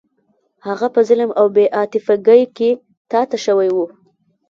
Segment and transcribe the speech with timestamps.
[0.67, 2.69] هغه په ظلم او بې عاطفګۍ کې
[3.11, 3.77] تا ته شوی و.